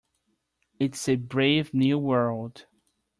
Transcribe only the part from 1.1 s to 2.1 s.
brave new